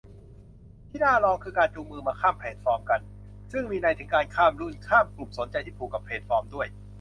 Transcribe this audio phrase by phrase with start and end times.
[0.89, 3.01] ที่น่าลองคือการจูงมือมาข้ามแพลตฟอร์มกัน
[3.51, 6.67] ซึ่งมีนัยถึงการข้ามรุ่น-ข้ามกลุ่มสนใจที่ผูกกับแพลตฟอร์มด้วย